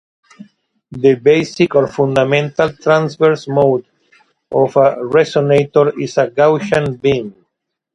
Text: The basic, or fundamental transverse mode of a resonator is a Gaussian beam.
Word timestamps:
The 0.91 1.13
basic, 1.13 1.75
or 1.75 1.85
fundamental 1.85 2.73
transverse 2.73 3.47
mode 3.47 3.85
of 4.51 4.75
a 4.75 4.95
resonator 4.95 5.93
is 6.01 6.17
a 6.17 6.25
Gaussian 6.25 6.99
beam. 6.99 7.35